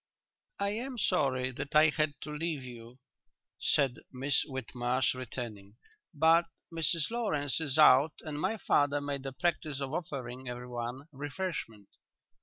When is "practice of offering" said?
9.31-10.49